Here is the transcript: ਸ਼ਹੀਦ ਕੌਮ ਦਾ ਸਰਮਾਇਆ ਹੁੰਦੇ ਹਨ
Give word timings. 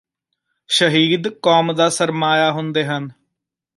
ਸ਼ਹੀਦ 0.69 1.27
ਕੌਮ 1.41 1.73
ਦਾ 1.73 1.89
ਸਰਮਾਇਆ 1.89 2.51
ਹੁੰਦੇ 2.51 2.85
ਹਨ 2.85 3.09